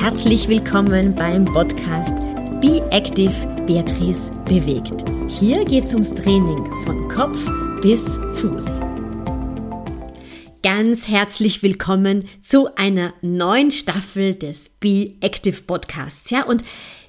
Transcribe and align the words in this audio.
Herzlich 0.00 0.48
willkommen 0.48 1.14
beim 1.14 1.44
Podcast 1.44 2.16
Be 2.62 2.82
Active 2.90 3.34
Beatrice 3.66 4.30
bewegt. 4.46 5.04
Hier 5.28 5.62
geht 5.66 5.84
es 5.84 5.92
ums 5.92 6.08
Training 6.14 6.64
von 6.86 7.06
Kopf 7.10 7.38
bis 7.82 8.00
Fuß. 8.40 8.80
Ganz 10.62 11.06
herzlich 11.06 11.62
willkommen 11.62 12.26
zu 12.40 12.74
einer 12.76 13.12
neuen 13.20 13.70
Staffel 13.70 14.34
des 14.34 14.70
Be 14.70 15.16
Active 15.20 15.60
Podcasts. 15.60 16.30
Ja, 16.30 16.44
und 16.44 16.64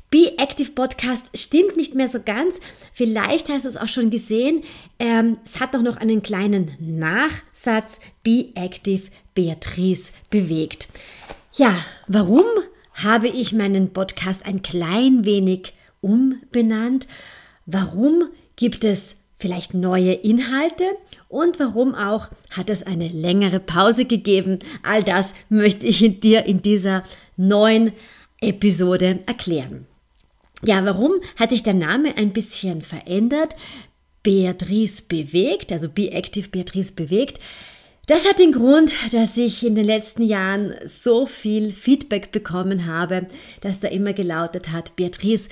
Be 0.09 0.33
Active 0.37 0.73
Podcast 0.73 1.27
stimmt 1.33 1.77
nicht 1.77 1.95
mehr 1.95 2.09
so 2.09 2.19
ganz. 2.21 2.59
Vielleicht 2.91 3.47
hast 3.47 3.63
du 3.63 3.69
es 3.69 3.77
auch 3.77 3.87
schon 3.87 4.09
gesehen. 4.09 4.65
Ähm, 4.99 5.37
es 5.45 5.61
hat 5.61 5.75
doch 5.75 5.81
noch 5.81 5.95
einen 5.95 6.23
kleinen 6.23 6.75
Nachsatz. 6.81 8.01
Be 8.21 8.51
Active 8.55 9.03
Beatrice 9.33 10.11
bewegt. 10.29 10.89
Ja, 11.53 11.85
warum 12.07 12.43
habe 12.93 13.27
ich 13.27 13.53
meinen 13.53 13.93
Podcast 13.93 14.45
ein 14.45 14.61
klein 14.61 15.25
wenig 15.25 15.73
umbenannt? 16.01 17.07
Warum 17.65 18.29
gibt 18.55 18.83
es 18.83 19.17
vielleicht 19.39 19.73
neue 19.73 20.13
Inhalte? 20.13 20.83
Und 21.27 21.59
warum 21.59 21.95
auch 21.95 22.29
hat 22.49 22.69
es 22.69 22.83
eine 22.83 23.07
längere 23.07 23.59
Pause 23.59 24.05
gegeben? 24.05 24.59
All 24.83 25.03
das 25.03 25.33
möchte 25.49 25.87
ich 25.87 26.19
dir 26.19 26.45
in 26.45 26.61
dieser 26.61 27.03
neuen 27.37 27.93
Episode 28.39 29.19
erklären. 29.25 29.87
Ja, 30.63 30.83
warum 30.85 31.13
hat 31.37 31.49
sich 31.49 31.63
der 31.63 31.73
Name 31.73 32.17
ein 32.17 32.33
bisschen 32.33 32.81
verändert? 32.81 33.55
Beatrice 34.23 35.01
bewegt, 35.07 35.71
also 35.71 35.89
Be 35.89 36.11
Active 36.11 36.49
Beatrice 36.49 36.91
bewegt. 36.91 37.39
Das 38.11 38.27
hat 38.27 38.39
den 38.39 38.51
Grund, 38.51 38.91
dass 39.13 39.37
ich 39.37 39.65
in 39.65 39.73
den 39.73 39.85
letzten 39.85 40.23
Jahren 40.23 40.75
so 40.83 41.25
viel 41.25 41.71
Feedback 41.71 42.33
bekommen 42.33 42.85
habe, 42.85 43.25
dass 43.61 43.79
da 43.79 43.87
immer 43.87 44.11
gelautet 44.11 44.73
hat, 44.73 44.97
Beatrice, 44.97 45.47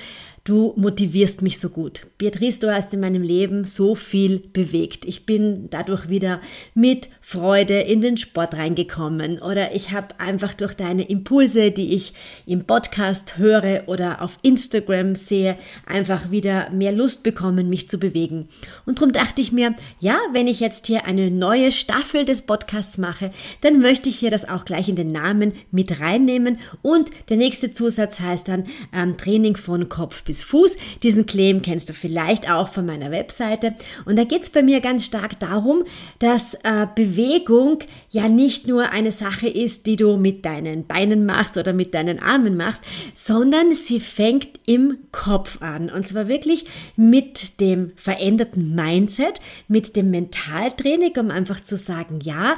Du 0.49 0.73
motivierst 0.77 1.43
mich 1.43 1.59
so 1.59 1.69
gut. 1.69 2.07
Beatrice, 2.17 2.59
du 2.59 2.73
hast 2.73 2.91
in 2.95 3.01
meinem 3.01 3.21
Leben 3.21 3.65
so 3.65 3.93
viel 3.93 4.39
bewegt. 4.39 5.05
Ich 5.05 5.27
bin 5.27 5.67
dadurch 5.69 6.09
wieder 6.09 6.41
mit 6.73 7.09
Freude 7.21 7.81
in 7.81 8.01
den 8.01 8.17
Sport 8.17 8.55
reingekommen 8.55 9.37
oder 9.37 9.75
ich 9.75 9.91
habe 9.91 10.19
einfach 10.19 10.55
durch 10.55 10.73
deine 10.73 11.07
Impulse, 11.07 11.69
die 11.69 11.93
ich 11.93 12.15
im 12.47 12.65
Podcast 12.65 13.37
höre 13.37 13.83
oder 13.85 14.23
auf 14.23 14.39
Instagram 14.41 15.13
sehe, 15.13 15.55
einfach 15.85 16.31
wieder 16.31 16.71
mehr 16.71 16.93
Lust 16.93 17.21
bekommen, 17.21 17.69
mich 17.69 17.87
zu 17.87 17.99
bewegen. 17.99 18.49
Und 18.87 18.97
darum 18.97 19.13
dachte 19.13 19.43
ich 19.43 19.51
mir, 19.51 19.75
ja, 19.99 20.17
wenn 20.33 20.47
ich 20.47 20.59
jetzt 20.59 20.87
hier 20.87 21.05
eine 21.05 21.29
neue 21.29 21.71
Staffel 21.71 22.25
des 22.25 22.41
Podcasts 22.41 22.97
mache, 22.97 23.29
dann 23.61 23.81
möchte 23.81 24.09
ich 24.09 24.17
hier 24.17 24.31
das 24.31 24.49
auch 24.49 24.65
gleich 24.65 24.89
in 24.89 24.95
den 24.95 25.11
Namen 25.11 25.53
mit 25.69 25.99
reinnehmen 25.99 26.57
und 26.81 27.11
der 27.29 27.37
nächste 27.37 27.71
Zusatz 27.71 28.19
heißt 28.19 28.47
dann 28.47 28.65
ähm, 28.91 29.15
Training 29.15 29.55
von 29.55 29.89
Kopf 29.89 30.23
bis 30.23 30.38
Fuß. 30.43 30.77
Diesen 31.03 31.25
Claim 31.25 31.61
kennst 31.61 31.89
du 31.89 31.93
vielleicht 31.93 32.49
auch 32.49 32.69
von 32.69 32.85
meiner 32.85 33.11
Webseite. 33.11 33.75
Und 34.05 34.17
da 34.17 34.23
geht 34.23 34.43
es 34.43 34.49
bei 34.49 34.63
mir 34.63 34.81
ganz 34.81 35.05
stark 35.05 35.39
darum, 35.39 35.83
dass 36.19 36.55
äh, 36.63 36.87
Bewegung 36.95 37.79
ja 38.09 38.27
nicht 38.27 38.67
nur 38.67 38.89
eine 38.89 39.11
Sache 39.11 39.47
ist, 39.47 39.85
die 39.85 39.95
du 39.95 40.17
mit 40.17 40.45
deinen 40.45 40.85
Beinen 40.85 41.25
machst 41.25 41.57
oder 41.57 41.73
mit 41.73 41.93
deinen 41.93 42.19
Armen 42.19 42.57
machst, 42.57 42.81
sondern 43.13 43.73
sie 43.75 43.99
fängt 43.99 44.59
im 44.65 44.97
Kopf 45.11 45.61
an. 45.61 45.89
Und 45.89 46.07
zwar 46.07 46.27
wirklich 46.27 46.65
mit 46.95 47.59
dem 47.59 47.91
veränderten 47.95 48.75
Mindset, 48.75 49.41
mit 49.67 49.95
dem 49.95 50.11
Mentaltraining, 50.11 51.17
um 51.17 51.31
einfach 51.31 51.61
zu 51.61 51.77
sagen, 51.77 52.19
ja, 52.21 52.55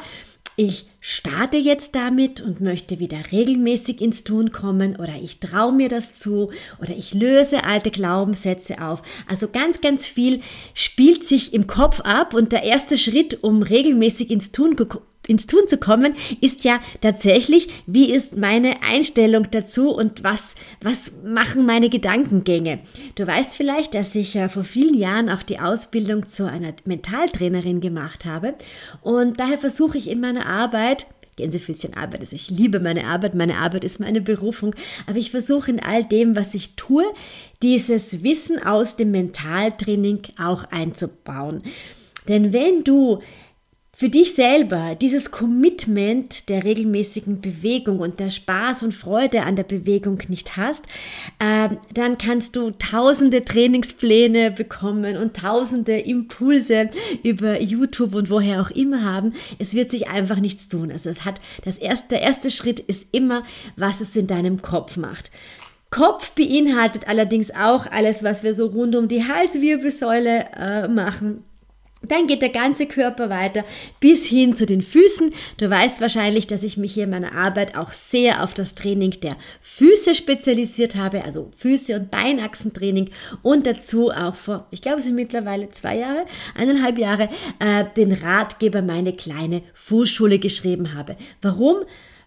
ich 0.56 0.91
starte 1.04 1.58
jetzt 1.58 1.96
damit 1.96 2.42
und 2.42 2.62
möchte 2.62 3.00
wieder 3.00 3.18
regelmäßig 3.32 4.02
ins 4.02 4.24
Tun 4.24 4.52
kommen 4.52 4.96
oder 4.96 5.16
ich 5.16 5.40
traue 5.40 5.74
mir 5.74 5.90
das 5.90 6.14
zu 6.14 6.52
oder 6.80 6.96
ich 6.96 7.16
löse 7.16 7.64
alte 7.64 7.90
Glaubenssätze 7.90 8.82
auf. 8.82 9.02
Also 9.28 9.50
ganz, 9.50 9.82
ganz 9.82 10.06
viel 10.06 10.42
spielt 10.76 11.24
sich 11.24 11.56
im 11.56 11.66
Kopf 11.66 12.02
ab 12.02 12.36
und 12.36 12.52
der 12.52 12.64
erste 12.64 13.00
Schritt, 13.00 13.44
um 13.44 13.64
regelmäßig 13.64 14.30
ins 14.30 14.52
Tun 14.52 14.76
ins 15.32 15.48
Tun 15.48 15.68
zu 15.68 15.78
kommen, 15.78 16.14
ist 16.42 16.64
ja 16.64 16.80
tatsächlich, 17.00 17.70
wie 17.88 18.12
ist 18.12 18.38
meine 18.38 18.84
Einstellung 18.84 19.48
dazu 19.50 19.90
und 19.90 20.24
was, 20.24 20.56
was 20.82 21.12
machen 21.24 21.66
meine 21.66 21.90
Gedankengänge. 21.90 22.80
Du 23.16 23.26
weißt 23.26 23.56
vielleicht, 23.56 23.96
dass 23.96 24.14
ich 24.14 24.34
ja 24.34 24.50
vor 24.50 24.64
vielen 24.64 24.94
Jahren 24.94 25.30
auch 25.30 25.42
die 25.42 25.60
Ausbildung 25.60 26.28
zu 26.28 26.46
einer 26.46 26.74
Mentaltrainerin 26.86 27.80
gemacht 27.82 28.26
habe 28.26 28.54
und 29.02 29.40
daher 29.40 29.58
versuche 29.58 29.98
ich 29.98 30.10
in 30.10 30.20
meiner 30.20 30.46
Arbeit, 30.46 31.08
Gänsefüßchen 31.38 31.96
Arbeit. 31.96 32.20
Also 32.20 32.36
ich 32.36 32.50
liebe 32.50 32.80
meine 32.80 33.06
Arbeit, 33.08 33.34
meine 33.34 33.58
Arbeit 33.58 33.86
ist 33.86 34.00
meine 34.00 34.22
Berufung, 34.22 34.76
aber 35.08 35.18
ich 35.18 35.32
versuche 35.32 35.72
in 35.72 35.80
all 35.80 36.04
dem, 36.04 36.36
was 36.36 36.54
ich 36.54 36.76
tue, 36.76 37.06
dieses 37.64 38.22
Wissen 38.22 38.62
aus 38.62 38.98
dem 38.98 39.12
Mentaltraining 39.12 40.24
auch 40.38 40.66
einzubauen. 40.72 41.64
Denn 42.28 42.54
wenn 42.54 42.84
du 42.84 43.20
für 44.02 44.10
dich 44.10 44.34
selber 44.34 44.96
dieses 45.00 45.30
Commitment 45.30 46.50
der 46.50 46.64
regelmäßigen 46.64 47.40
Bewegung 47.40 48.00
und 48.00 48.20
der 48.20 48.32
Spaß 48.32 48.82
und 48.82 48.96
Freude 48.96 49.44
an 49.44 49.56
der 49.56 49.62
Bewegung 49.62 50.18
nicht 50.28 50.58
hast, 50.58 50.86
äh, 51.38 51.70
dann 51.94 52.18
kannst 52.18 52.56
du 52.56 52.72
tausende 52.72 53.46
Trainingspläne 53.46 54.50
bekommen 54.50 55.18
und 55.18 55.36
tausende 55.36 56.00
Impulse 56.00 56.90
über 57.22 57.62
YouTube 57.62 58.16
und 58.16 58.32
woher 58.32 58.64
auch 58.64 58.72
immer 58.72 59.04
haben. 59.04 59.34
Es 59.60 59.76
wird 59.76 59.92
sich 59.92 60.08
einfach 60.08 60.38
nichts 60.38 60.68
tun. 60.68 60.92
Also 60.92 61.12
es 61.12 61.24
hat 61.24 61.40
das 61.64 61.78
erste, 61.78 62.08
der 62.16 62.22
erste 62.24 62.50
Schritt 62.50 62.80
ist 62.80 63.10
immer, 63.12 63.44
was 63.76 64.02
es 64.02 64.16
in 64.16 64.26
deinem 64.26 64.64
Kopf 64.64 64.98
macht. 64.98 65.30
Kopf 65.92 66.32
beinhaltet 66.32 67.08
allerdings 67.08 67.52
auch 67.52 67.86
alles, 67.86 68.24
was 68.24 68.42
wir 68.44 68.56
so 68.56 68.66
rund 68.66 68.96
um 68.96 69.08
die 69.08 69.28
Halswirbelsäule 69.28 70.48
äh, 70.58 70.88
machen 70.88 71.44
dann 72.02 72.28
geht 72.28 72.42
der 72.42 72.50
ganze 72.50 72.88
Körper 72.88 73.30
weiter 73.30 73.64
bis 74.00 74.26
hin 74.26 74.56
zu 74.56 74.66
den 74.66 74.82
Füßen. 74.82 75.34
Du 75.58 75.70
weißt 75.70 76.02
wahrscheinlich, 76.02 76.48
dass 76.48 76.64
ich 76.64 76.78
mich 76.78 76.94
hier 76.94 77.04
in 77.04 77.12
meiner 77.12 77.34
Arbeit 77.34 77.78
auch 77.78 77.92
sehr 77.92 78.44
auf 78.44 78.54
das 78.54 78.76
Training 78.76 79.12
der 79.22 79.38
Füße 79.62 80.16
spezialisiert 80.16 80.96
habe, 80.96 81.24
also 81.24 81.52
Füße- 81.62 81.96
und 81.96 82.12
Beinachsentraining 82.12 83.10
und 83.44 83.68
dazu 83.68 84.10
auch 84.10 84.36
vor, 84.36 84.68
ich 84.72 84.82
glaube, 84.82 85.00
es 85.00 85.06
sind 85.06 85.16
mittlerweile 85.16 85.70
zwei 85.70 85.98
Jahre, 85.98 86.26
eineinhalb 86.56 86.98
Jahre, 86.98 87.30
äh, 87.60 87.86
den 87.96 88.12
Ratgeber 88.12 88.82
meine 88.82 89.14
kleine 89.14 89.62
Fußschule 89.74 90.40
geschrieben 90.40 90.96
habe. 90.96 91.16
Warum? 91.42 91.78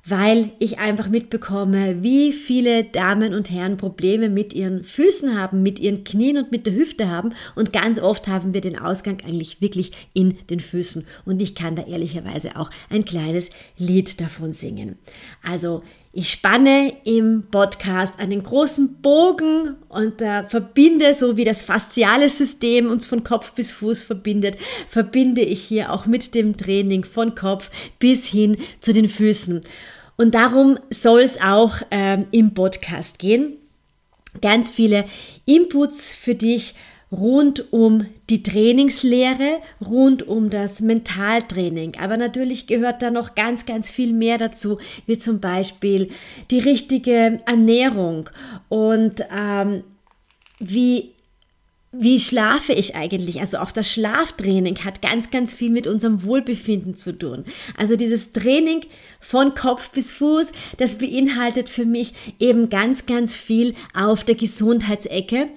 Weil 0.07 0.51
ich 0.59 0.79
einfach 0.79 1.09
mitbekomme, 1.09 2.03
wie 2.03 2.33
viele 2.33 2.85
Damen 2.85 3.33
und 3.33 3.51
Herren 3.51 3.79
Probleme 3.79 4.29
mit 4.29 4.53
ihren 4.53 4.85
Füßen 4.85 5.39
haben, 5.39 5.63
mit 5.63 5.79
ihren 5.79 6.05
Knien 6.05 6.37
und 6.37 6.53
mit 6.53 6.67
der 6.67 6.75
Hüfte 6.75 7.09
haben. 7.09 7.33
Und 7.55 7.73
ganz 7.73 7.99
oft 7.99 8.29
haben 8.29 8.53
wir 8.53 8.61
den 8.61 8.79
Ausgang 8.79 9.19
eigentlich 9.27 9.61
wirklich 9.61 9.93
in 10.13 10.37
den 10.51 10.61
Füßen. 10.61 11.07
Und 11.25 11.41
ich 11.41 11.55
kann 11.55 11.75
da 11.75 11.85
ehrlicherweise 11.87 12.57
auch 12.57 12.71
ein 12.91 13.05
kleines 13.05 13.51
Lied 13.79 14.21
davon 14.21 14.53
singen. 14.53 14.99
Also 15.43 15.83
ich 16.17 16.31
spanne 16.31 16.93
im 17.03 17.49
Podcast 17.51 18.21
einen 18.21 18.45
großen 18.45 19.03
Bogen 19.03 19.75
und 19.89 20.23
äh, 20.23 20.45
verbinde, 20.49 21.13
so 21.13 21.37
wie 21.37 21.45
das 21.45 21.65
fasziale 21.65 22.29
System 22.29 22.89
uns 22.89 23.09
von 23.09 23.25
Kopf 23.25 23.51
bis 23.53 23.73
Fuß 23.73 24.05
verbindet, 24.05 24.57
verbinde 24.89 25.41
ich 25.41 25.65
hier 25.65 25.93
auch 25.93 26.07
mit 26.07 26.37
dem 26.37 26.57
Training 26.57 27.03
von 27.03 27.35
Kopf 27.35 27.69
bis 27.99 28.27
hin 28.27 28.59
zu 28.81 28.93
den 28.93 29.09
Füßen. 29.09 29.63
Und 30.17 30.35
darum 30.35 30.79
soll 30.91 31.21
es 31.21 31.41
auch 31.41 31.77
ähm, 31.91 32.27
im 32.31 32.55
Podcast 32.55 33.19
gehen. 33.19 33.55
Ganz 34.41 34.71
viele 34.71 35.05
Inputs 35.45 36.15
für 36.15 36.35
dich 36.35 36.75
rund 37.11 37.73
um 37.73 38.07
die 38.29 38.43
Trainingslehre, 38.43 39.61
rund 39.85 40.27
um 40.27 40.51
das 40.51 40.81
Mentaltraining. 40.81 41.93
Aber 42.01 42.17
natürlich 42.17 42.67
gehört 42.67 43.03
da 43.03 43.11
noch 43.11 43.35
ganz, 43.35 43.67
ganz 43.67 43.91
viel 43.91 44.13
mehr 44.13 44.39
dazu, 44.39 44.79
wie 45.07 45.19
zum 45.19 45.41
Beispiel 45.41 46.11
die 46.51 46.59
richtige 46.59 47.41
Ernährung 47.47 48.31
und 48.69 49.25
ähm, 49.37 49.85
wie 50.59 51.14
wie 51.97 52.19
schlafe 52.19 52.73
ich 52.73 52.97
eigentlich? 52.97 53.41
Also 53.41 53.59
auch 53.59 53.71
das 53.71 53.91
Schlaftraining 53.91 54.85
hat 54.85 55.03
ganz, 55.03 55.31
ganz 55.31 55.55
viel 55.55 55.71
mit 55.71 55.87
unserem 55.87 56.25
Wohlbefinden 56.25 56.97
zu 56.97 57.17
tun. 57.17 57.45
Also 57.77 57.97
dieses 57.97 58.33
Training 58.33 58.83
von 59.21 59.55
Kopf 59.55 59.91
bis 59.91 60.13
Fuß, 60.13 60.53
das 60.77 60.99
beinhaltet 60.99 61.69
für 61.69 61.85
mich 61.87 62.13
eben 62.39 62.69
ganz, 62.69 63.07
ganz 63.07 63.35
viel 63.35 63.75
auf 63.95 64.25
der 64.25 64.35
Gesundheitsecke. 64.35 65.49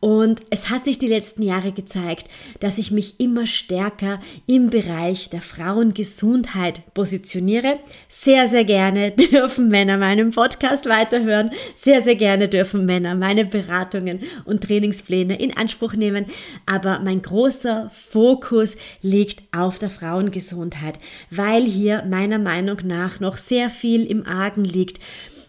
Und 0.00 0.42
es 0.50 0.70
hat 0.70 0.84
sich 0.84 0.98
die 0.98 1.08
letzten 1.08 1.42
Jahre 1.42 1.72
gezeigt, 1.72 2.28
dass 2.60 2.78
ich 2.78 2.90
mich 2.90 3.18
immer 3.18 3.46
stärker 3.46 4.20
im 4.46 4.70
Bereich 4.70 5.30
der 5.30 5.42
Frauengesundheit 5.42 6.82
positioniere. 6.94 7.80
Sehr, 8.08 8.48
sehr 8.48 8.64
gerne 8.64 9.10
dürfen 9.32 9.68
Männer 9.68 9.96
meinen 9.96 10.30
Podcast 10.30 10.86
weiterhören. 10.86 11.50
Sehr, 11.74 12.02
sehr 12.02 12.16
gerne 12.16 12.48
dürfen 12.48 12.86
Männer 12.86 13.14
meine 13.14 13.44
Beratungen 13.44 14.20
und 14.44 14.62
Trainingspläne 14.62 15.40
in 15.40 15.56
Anspruch 15.56 15.85
nehmen. 15.94 16.26
Aber 16.66 17.00
mein 17.00 17.22
großer 17.22 17.90
Fokus 18.10 18.76
liegt 19.02 19.42
auf 19.56 19.78
der 19.78 19.90
Frauengesundheit, 19.90 20.98
weil 21.30 21.64
hier 21.64 22.04
meiner 22.08 22.38
Meinung 22.38 22.78
nach 22.84 23.20
noch 23.20 23.36
sehr 23.36 23.70
viel 23.70 24.04
im 24.04 24.26
Argen 24.26 24.64
liegt 24.64 25.00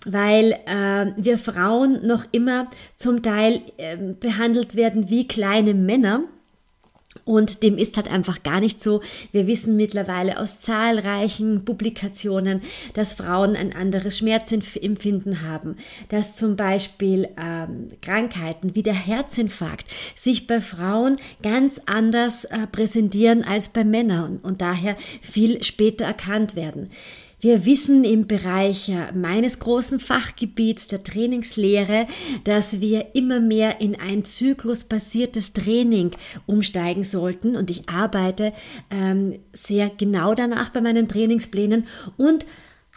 weil 0.10 0.54
äh, 0.66 1.12
wir 1.18 1.38
Frauen 1.38 2.06
noch 2.07 2.25
immer 2.31 2.68
zum 2.95 3.22
Teil 3.22 3.62
äh, 3.75 3.98
behandelt 3.98 4.75
werden 4.75 5.10
wie 5.10 5.28
kleine 5.28 5.74
Männer. 5.74 6.24
Und 7.25 7.64
dem 7.64 7.78
ist 7.78 7.98
halt 7.98 8.10
einfach 8.10 8.44
gar 8.44 8.60
nicht 8.60 8.81
so. 8.81 9.02
Wir 9.31 9.48
wissen 9.48 9.75
mittlerweile 9.75 10.40
aus 10.40 10.60
zahlreichen 10.60 11.66
Publikationen, 11.66 12.62
dass 12.94 13.14
Frauen 13.14 13.56
ein 13.56 13.75
anderes 13.75 14.18
Schmerzempfinden 14.18 15.42
haben, 15.42 15.78
dass 16.10 16.36
zum 16.36 16.56
Beispiel 16.56 17.30
ähm, 17.38 17.88
Krankheiten 18.02 18.75
wie 18.75 18.84
der 18.84 18.94
Herzinfarkt 18.94 19.86
sich 20.16 20.48
bei 20.48 20.62
Frauen 20.62 21.18
ganz 21.44 21.81
anders 21.86 22.46
äh, 22.46 22.68
präsentieren 22.72 23.44
als 23.44 23.69
bei 23.69 23.84
Männern 23.84 24.38
und 24.44 24.62
daher 24.62 24.98
viel 25.22 25.64
später 25.64 26.06
erkannt 26.06 26.56
werden. 26.56 26.90
Wir 27.39 27.66
wissen 27.66 28.04
im 28.04 28.25
Bereich 28.25 28.89
äh, 28.89 29.12
meines 29.13 29.60
großen 29.60 30.00
Fachgebiets 30.00 30.88
der 30.88 31.04
Trainingslehre, 31.04 32.07
dass 32.45 32.81
wir 32.81 33.13
immer 33.13 33.39
mehr 33.39 33.80
in 33.80 33.95
ein 34.00 34.25
zyklusbasiertes 34.25 35.54
Training 35.54 36.10
umsteigen 36.48 37.04
sollten. 37.04 37.56
Und 37.56 37.69
ich 37.69 37.89
arbeite 37.89 38.54
ähm, 38.89 39.38
sehr 39.54 39.89
genau 39.89 40.34
danach 40.34 40.69
bei 40.69 40.81
meinen 40.81 41.07
Trainingsplänen 41.07 41.86
und 42.18 42.44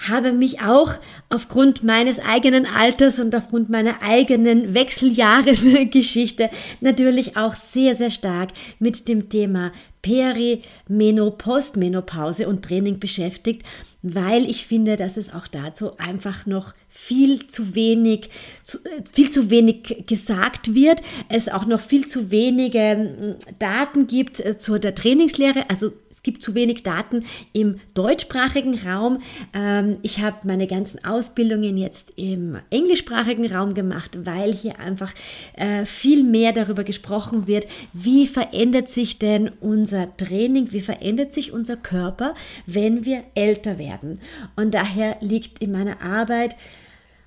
habe 0.09 0.33
mich 0.33 0.63
auch 0.63 0.95
aufgrund 1.29 1.85
meines 1.85 2.19
eigenen 2.19 2.65
Alters 2.65 3.21
und 3.21 3.35
aufgrund 3.35 3.69
meiner 3.69 4.01
eigenen 4.01 4.73
Wechseljahresgeschichte 4.73 6.49
natürlich 6.81 7.37
auch 7.37 7.53
sehr, 7.53 7.95
sehr 7.95 8.11
stark 8.11 8.49
mit 8.79 9.09
dem 9.09 9.29
Thema 9.29 9.73
Perimenopostmenopause 10.01 12.49
und 12.49 12.65
Training 12.65 12.99
beschäftigt 12.99 13.67
weil 14.03 14.49
ich 14.49 14.67
finde, 14.67 14.97
dass 14.97 15.17
es 15.17 15.33
auch 15.33 15.47
dazu 15.47 15.99
einfach 15.99 16.47
noch 16.47 16.75
viel 16.91 17.47
zu 17.47 17.75
wenig, 17.75 18.31
zu, 18.63 18.79
äh, 18.79 19.03
viel 19.13 19.31
zu 19.31 19.51
wenig 19.51 20.05
gesagt 20.07 20.75
wird, 20.75 21.03
es 21.29 21.49
auch 21.49 21.67
noch 21.67 21.81
viel 21.81 22.07
zu 22.07 22.31
wenige 22.31 23.37
Daten 23.59 24.07
gibt 24.07 24.41
äh, 24.41 24.59
zur 24.59 24.79
der 24.79 24.95
Trainingslehre, 24.95 25.71
also 25.71 25.93
es 26.21 26.25
gibt 26.25 26.43
zu 26.43 26.55
wenig 26.55 26.83
Daten 26.83 27.25
im 27.55 27.77
deutschsprachigen 27.95 28.79
Raum. 28.87 29.23
Ähm, 29.55 29.97
ich 30.03 30.21
habe 30.21 30.47
meine 30.47 30.67
ganzen 30.67 31.03
Ausbildungen 31.03 31.79
jetzt 31.79 32.13
im 32.17 32.59
englischsprachigen 32.69 33.51
Raum 33.51 33.73
gemacht, 33.73 34.19
weil 34.25 34.53
hier 34.53 34.79
einfach 34.79 35.15
äh, 35.55 35.87
viel 35.87 36.23
mehr 36.23 36.53
darüber 36.53 36.85
gesprochen 36.85 37.47
wird, 37.47 37.67
wie 37.95 38.27
verändert 38.27 38.91
sich 38.91 39.19
denn 39.19 39.51
unser 39.61 40.15
Training, 40.19 40.73
wie 40.73 40.83
verändert 40.83 41.33
sich 41.33 41.53
unser 41.53 41.77
Körper, 41.77 42.35
wenn 42.67 43.07
wir 43.07 43.23
älter 43.35 43.79
werden. 43.79 44.21
Und 44.57 44.75
daher 44.75 45.17
liegt 45.23 45.61
in 45.61 45.73
meiner 45.73 46.03
Arbeit 46.03 46.55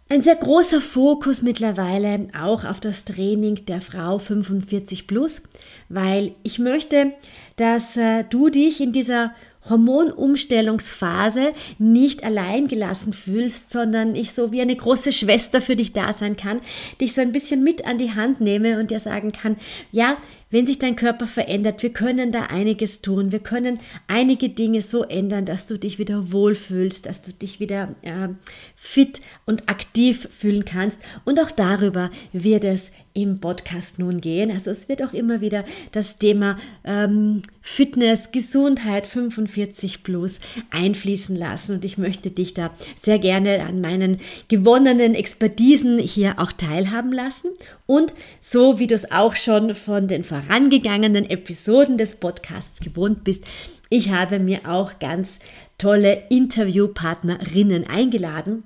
ein 0.10 0.22
sehr 0.22 0.36
großer 0.36 0.82
Fokus 0.82 1.42
mittlerweile 1.42 2.28
auch 2.40 2.66
auf 2.66 2.80
das 2.80 3.06
Training 3.06 3.66
der 3.66 3.82
Frau 3.82 4.20
45 4.20 5.08
plus, 5.08 5.42
weil 5.90 6.36
ich 6.44 6.60
möchte, 6.60 7.14
dass 7.56 7.98
äh, 7.98 8.24
du 8.30 8.50
dich 8.50 8.82
in 8.82 8.92
dieser 8.92 9.34
Hormonumstellungsphase 9.70 11.54
nicht 11.80 12.24
allein 12.24 12.68
gelassen 12.68 13.14
fühlst, 13.14 13.70
sondern 13.70 14.16
ich 14.16 14.34
so 14.34 14.52
wie 14.52 14.62
eine 14.62 14.76
große 14.76 15.14
Schwester 15.14 15.62
für 15.62 15.76
dich 15.76 15.94
da 15.94 16.12
sein 16.12 16.36
kann, 16.36 16.60
dich 17.00 17.14
so 17.14 17.22
ein 17.22 17.32
bisschen 17.32 17.64
mit 17.64 17.86
an 17.86 17.98
die 17.98 18.14
Hand 18.14 18.42
nehme 18.42 18.80
und 18.80 18.92
dir 18.92 19.00
sagen 19.00 19.32
kann, 19.32 19.58
ja, 19.92 20.18
wenn 20.54 20.68
sich 20.68 20.78
dein 20.78 20.96
Körper 20.96 21.26
verändert, 21.26 21.82
wir 21.82 21.92
können 21.92 22.32
da 22.32 22.44
einiges 22.44 23.02
tun. 23.02 23.32
Wir 23.32 23.40
können 23.40 23.80
einige 24.08 24.50
Dinge 24.50 24.84
so 24.84 25.02
ändern, 25.02 25.46
dass 25.46 25.66
du 25.66 25.80
dich 25.80 25.98
wieder 25.98 26.32
wohlfühlst, 26.32 27.08
dass 27.08 27.24
du 27.24 27.34
dich 27.34 27.60
wieder 27.60 27.96
äh, 28.04 28.30
fit 28.76 29.20
und 29.48 29.68
aktiv 29.68 30.28
fühlen 30.32 30.64
kannst. 30.64 31.02
Und 31.26 31.40
auch 31.40 31.50
darüber 31.50 32.12
wird 32.34 32.66
es 32.66 32.92
im 33.14 33.40
Podcast 33.40 34.00
nun 34.00 34.22
gehen. 34.22 34.52
Also 34.52 34.72
es 34.72 34.90
wird 34.90 35.04
auch 35.04 35.14
immer 35.14 35.42
wieder 35.42 35.66
das 35.92 36.18
Thema 36.18 36.58
ähm, 36.84 37.42
Fitness, 37.62 38.32
Gesundheit 38.32 39.08
45 39.08 40.04
plus 40.04 40.40
einfließen 40.72 41.36
lassen. 41.36 41.76
Und 41.76 41.86
ich 41.86 41.98
möchte 41.98 42.32
dich 42.32 42.54
da 42.54 42.72
sehr 42.96 43.20
gerne 43.20 43.64
an 43.64 43.82
meinen 43.82 44.20
gewonnenen 44.48 45.16
Expertisen 45.16 46.00
hier 46.00 46.40
auch 46.40 46.52
teilhaben 46.52 47.12
lassen. 47.12 47.52
Und 47.86 48.14
so 48.42 48.80
wie 48.80 48.88
du 48.88 48.96
es 48.96 49.12
auch 49.12 49.36
schon 49.36 49.76
von 49.76 50.08
den 50.08 50.24
vorangegangenen 50.44 51.30
Episoden 51.30 51.98
des 51.98 52.16
Podcasts 52.16 52.80
gewohnt 52.80 53.24
bist, 53.24 53.44
ich 53.90 54.12
habe 54.12 54.40
mir 54.40 54.62
auch 54.68 55.00
ganz 55.00 55.40
tolle 55.78 56.24
Interviewpartnerinnen 56.30 57.88
eingeladen 57.88 58.64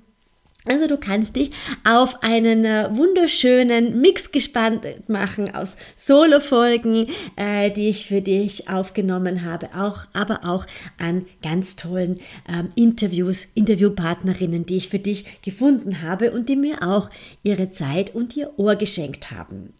also 0.68 0.86
du 0.86 0.98
kannst 0.98 1.36
dich 1.36 1.50
auf 1.84 2.22
einen 2.22 2.64
äh, 2.66 2.88
wunderschönen 2.92 4.02
Mix 4.02 4.32
gespannt 4.32 4.86
machen 5.08 5.54
aus 5.54 5.78
Solo-Folgen, 5.96 7.06
äh, 7.36 7.70
die 7.70 7.88
ich 7.88 8.06
für 8.06 8.20
dich 8.20 8.68
aufgenommen 8.68 9.44
habe, 9.44 9.70
auch, 9.74 10.00
aber 10.12 10.40
auch 10.44 10.66
an 10.98 11.24
ganz 11.42 11.76
tollen 11.76 12.20
ähm, 12.46 12.68
Interviews, 12.74 13.48
Interviewpartnerinnen, 13.54 14.66
die 14.66 14.76
ich 14.76 14.90
für 14.90 14.98
dich 14.98 15.40
gefunden 15.40 16.02
habe 16.02 16.32
und 16.32 16.50
die 16.50 16.56
mir 16.56 16.82
auch 16.82 17.08
ihre 17.42 17.70
Zeit 17.70 18.14
und 18.14 18.36
ihr 18.36 18.52
Ohr 18.58 18.76
geschenkt 18.76 19.30
haben. 19.30 19.72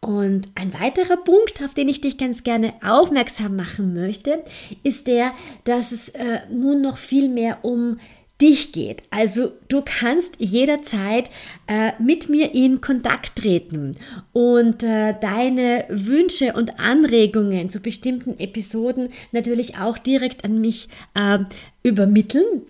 Und 0.00 0.48
ein 0.54 0.72
weiterer 0.74 1.16
Punkt, 1.16 1.62
auf 1.64 1.74
den 1.74 1.88
ich 1.88 2.00
dich 2.00 2.16
ganz 2.18 2.44
gerne 2.44 2.74
aufmerksam 2.82 3.56
machen 3.56 3.94
möchte, 3.94 4.42
ist 4.82 5.06
der, 5.06 5.32
dass 5.64 5.90
es 5.90 6.10
äh, 6.10 6.40
nun 6.50 6.80
noch 6.80 6.98
viel 6.98 7.28
mehr 7.28 7.58
um 7.62 7.98
dich 8.40 8.72
geht. 8.72 9.02
Also 9.10 9.52
du 9.68 9.82
kannst 9.82 10.34
jederzeit 10.38 11.30
äh, 11.66 11.92
mit 11.98 12.28
mir 12.28 12.54
in 12.54 12.80
Kontakt 12.80 13.36
treten 13.36 13.96
und 14.32 14.82
äh, 14.82 15.14
deine 15.20 15.86
Wünsche 15.88 16.52
und 16.52 16.78
Anregungen 16.78 17.70
zu 17.70 17.80
bestimmten 17.80 18.38
Episoden 18.38 19.08
natürlich 19.32 19.78
auch 19.78 19.96
direkt 19.96 20.44
an 20.44 20.60
mich 20.60 20.88
äh, 21.14 21.38
übermitteln. 21.82 22.62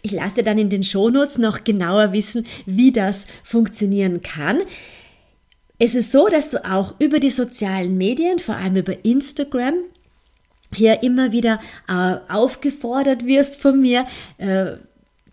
Ich 0.00 0.12
lasse 0.12 0.42
dann 0.42 0.58
in 0.58 0.70
den 0.70 0.82
Shownotes 0.82 1.38
noch 1.38 1.62
genauer 1.62 2.12
wissen, 2.12 2.46
wie 2.64 2.90
das 2.90 3.26
funktionieren 3.44 4.22
kann. 4.22 4.58
Es 5.84 5.96
ist 5.96 6.12
so, 6.12 6.28
dass 6.28 6.50
du 6.50 6.64
auch 6.64 6.94
über 7.00 7.18
die 7.18 7.28
sozialen 7.28 7.98
Medien, 7.98 8.38
vor 8.38 8.54
allem 8.54 8.76
über 8.76 9.04
Instagram, 9.04 9.74
hier 10.72 11.02
immer 11.02 11.32
wieder 11.32 11.58
äh, 11.88 12.18
aufgefordert 12.32 13.26
wirst 13.26 13.56
von 13.56 13.80
mir, 13.80 14.06
äh, 14.38 14.74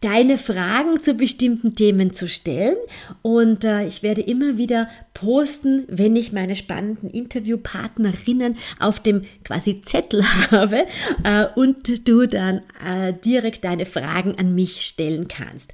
deine 0.01 0.40
Fragen 0.40 1.01
zu 1.01 1.13
bestimmten 1.13 1.75
Themen 1.75 2.14
zu 2.14 2.28
stellen. 2.28 2.78
Und 3.21 3.64
äh, 3.64 3.85
ich 3.85 4.02
werde 4.02 4.21
immer 4.21 4.57
wieder 4.57 4.90
posten, 5.14 5.83
wenn 5.88 6.16
ich 6.16 6.31
meine 6.31 6.56
spannenden 6.56 7.12
Interviewpartnerinnen 7.12 8.57
auf 8.80 9.00
dem 9.00 9.26
quasi 9.44 9.81
Zettel 9.81 10.24
habe 10.50 10.88
äh, 11.26 11.45
und 11.54 12.07
du 12.07 12.26
dann 12.26 12.64
äh, 12.83 13.14
direkt 13.14 13.66
deine 13.66 13.85
Fragen 13.85 14.40
an 14.40 14.56
mich 14.56 14.81
stellen 14.81 15.28
kannst. 15.28 15.74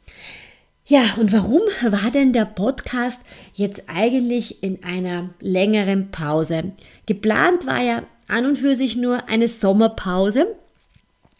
Ja, 0.89 1.15
und 1.19 1.33
warum 1.33 1.61
war 1.83 2.11
denn 2.11 2.31
der 2.33 2.45
Podcast 2.45 3.23
jetzt 3.53 3.83
eigentlich 3.87 4.63
in 4.63 4.83
einer 4.83 5.29
längeren 5.41 6.11
Pause? 6.11 6.71
Geplant 7.05 7.67
war 7.67 7.81
ja 7.81 8.03
an 8.27 8.45
und 8.45 8.57
für 8.57 8.75
sich 8.75 8.95
nur 8.95 9.27
eine 9.27 9.49
Sommerpause 9.49 10.55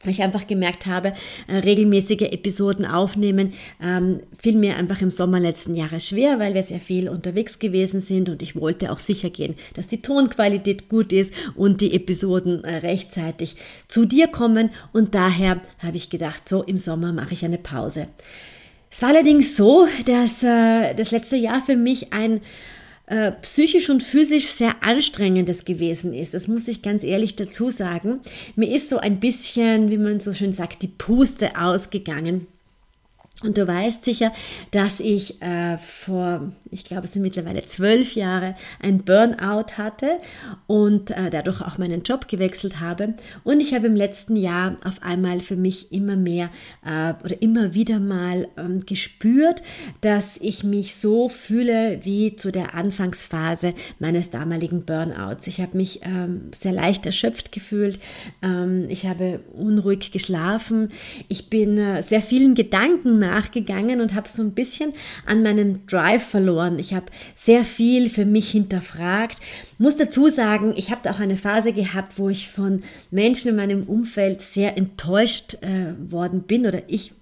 weil 0.03 0.11
ich 0.11 0.21
einfach 0.21 0.45
gemerkt 0.45 0.85
habe, 0.85 1.13
äh, 1.47 1.57
regelmäßige 1.57 2.31
Episoden 2.31 2.85
aufnehmen 2.85 3.53
ähm, 3.81 4.21
fiel 4.37 4.55
mir 4.55 4.77
einfach 4.77 5.01
im 5.01 5.09
Sommer 5.09 5.39
letzten 5.39 5.75
Jahres 5.75 6.07
schwer, 6.07 6.39
weil 6.39 6.53
wir 6.53 6.61
sehr 6.61 6.79
viel 6.79 7.09
unterwegs 7.09 7.57
gewesen 7.57 7.99
sind 7.99 8.29
und 8.29 8.43
ich 8.43 8.55
wollte 8.55 8.91
auch 8.91 8.99
sicher 8.99 9.29
gehen, 9.29 9.55
dass 9.73 9.87
die 9.87 10.01
Tonqualität 10.01 10.87
gut 10.87 11.13
ist 11.13 11.33
und 11.55 11.81
die 11.81 11.95
Episoden 11.95 12.63
äh, 12.63 12.77
rechtzeitig 12.77 13.55
zu 13.87 14.05
dir 14.05 14.27
kommen 14.27 14.69
und 14.93 15.15
daher 15.15 15.61
habe 15.79 15.97
ich 15.97 16.09
gedacht, 16.09 16.47
so 16.47 16.61
im 16.63 16.77
Sommer 16.77 17.11
mache 17.11 17.33
ich 17.33 17.43
eine 17.43 17.57
Pause. 17.57 18.07
Es 18.89 19.01
war 19.01 19.09
allerdings 19.09 19.57
so, 19.57 19.87
dass 20.05 20.43
äh, 20.43 20.93
das 20.93 21.11
letzte 21.11 21.35
Jahr 21.35 21.61
für 21.61 21.75
mich 21.75 22.13
ein 22.13 22.41
äh, 23.07 23.31
psychisch 23.41 23.89
und 23.89 24.03
physisch 24.03 24.47
sehr 24.47 24.83
anstrengendes 24.83 25.65
gewesen 25.65 26.13
ist. 26.13 26.33
Das 26.33 26.47
muss 26.47 26.67
ich 26.67 26.81
ganz 26.81 27.03
ehrlich 27.03 27.35
dazu 27.35 27.71
sagen. 27.71 28.19
Mir 28.55 28.73
ist 28.73 28.89
so 28.89 28.97
ein 28.97 29.19
bisschen, 29.19 29.89
wie 29.89 29.97
man 29.97 30.19
so 30.19 30.33
schön 30.33 30.53
sagt, 30.53 30.81
die 30.81 30.87
Puste 30.87 31.57
ausgegangen 31.59 32.47
und 33.44 33.56
du 33.56 33.67
weißt 33.67 34.03
sicher, 34.03 34.34
dass 34.72 35.00
ich 35.00 35.44
äh, 35.44 35.77
vor, 35.77 36.51
ich 36.72 36.86
glaube, 36.86 37.06
es 37.06 37.13
sind 37.13 37.22
mittlerweile 37.22 37.65
zwölf 37.65 38.15
Jahre, 38.15 38.56
ein 38.79 39.03
Burnout 39.03 39.77
hatte 39.77 40.20
und 40.65 41.12
äh, 41.12 41.29
dadurch 41.29 41.62
auch 41.62 41.77
meinen 41.77 42.01
Job 42.01 42.27
gewechselt 42.27 42.79
habe. 42.79 43.13
Und 43.44 43.60
ich 43.60 43.75
habe 43.75 43.86
im 43.86 43.96
letzten 43.96 44.38
Jahr 44.38 44.77
auf 44.84 45.03
einmal 45.03 45.41
für 45.41 45.56
mich 45.56 45.91
immer 45.91 46.15
mehr 46.15 46.50
äh, 46.84 47.13
oder 47.24 47.39
immer 47.39 47.75
wieder 47.75 48.00
mal 48.00 48.48
ähm, 48.58 48.88
gespürt, 48.88 49.62
dass 50.01 50.38
ich 50.38 50.63
mich 50.63 50.96
so 50.96 51.29
fühle 51.29 52.00
wie 52.01 52.36
zu 52.36 52.51
der 52.51 52.74
Anfangsphase 52.74 53.75
meines 54.00 54.32
damaligen 54.32 54.82
Burnouts. 54.82 55.46
Ich 55.46 55.62
habe 55.62 55.77
mich 55.77 56.00
ähm, 56.01 56.50
sehr 56.56 56.72
leicht 56.72 57.06
erschöpft 57.06 57.51
gefühlt. 57.51 58.00
Ähm, 58.41 58.88
ich 58.89 59.06
habe 59.06 59.41
unruhig 59.53 60.12
geschlafen. 60.12 60.89
Ich 61.27 61.51
bin 61.51 61.77
äh, 61.77 62.01
sehr 62.01 62.24
vielen 62.24 62.56
Gedanken 62.56 63.26
nachgegangen 63.27 64.01
und 64.01 64.15
habe 64.15 64.27
so 64.27 64.41
ein 64.41 64.51
bisschen 64.51 64.93
an 65.25 65.43
meinem 65.43 65.86
Drive 65.86 66.24
verloren. 66.24 66.79
Ich 66.79 66.93
habe 66.93 67.07
sehr 67.36 67.63
viel 67.63 68.10
für 68.10 68.25
mich 68.25 68.50
hinterfragt. 68.50 69.39
Muss 69.77 69.96
dazu 69.96 70.27
sagen, 70.27 70.74
ich 70.75 70.91
habe 70.91 71.10
auch 71.10 71.19
eine 71.19 71.38
Phase 71.38 71.74
gehabt, 71.74 72.17
wo 72.17 72.29
ich 72.29 72.50
von 72.50 72.84
Menschen 73.12 73.50
in 73.50 73.55
meinem 73.55 73.84
Umfeld 73.84 74.41
sehr 74.41 74.77
enttäuscht 74.77 75.57
äh, 75.62 75.93
worden 76.12 76.41
bin 76.43 76.65
oder 76.65 76.81
ich 76.88 77.13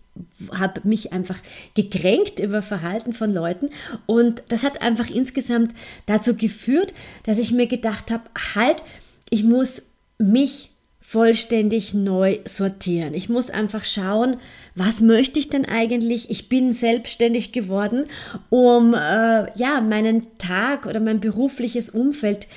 habe 0.54 0.82
mich 0.86 1.12
einfach 1.12 1.38
gekränkt 1.74 2.40
über 2.40 2.62
Verhalten 2.62 3.12
von 3.12 3.34
Leuten 3.34 3.70
und 4.06 4.44
das 4.48 4.64
hat 4.64 4.82
einfach 4.82 5.10
insgesamt 5.10 5.74
dazu 6.06 6.36
geführt, 6.36 6.94
dass 7.24 7.38
ich 7.38 7.52
mir 7.52 7.68
gedacht 7.68 8.12
habe, 8.12 8.24
halt, 8.56 8.82
ich 9.30 9.44
muss 9.44 9.82
mich 10.18 10.72
vollständig 11.02 11.94
neu 11.94 12.40
sortieren. 12.46 13.14
Ich 13.14 13.30
muss 13.30 13.50
einfach 13.50 13.86
schauen, 13.86 14.38
was 14.76 15.00
möchte 15.00 15.40
ich 15.40 15.50
denn 15.50 15.66
eigentlich? 15.66 16.30
Ich 16.30 16.50
bin 16.50 16.74
selbstständig 16.74 17.54
geworden, 17.54 18.06
um 18.50 18.94
äh, 18.94 19.52
ja 19.58 19.82
meinen 19.82 20.38
Tag 20.38 20.86
oder 20.86 21.00
mein 21.00 21.22
berufliches 21.22 21.90
Umfeld 21.90 22.48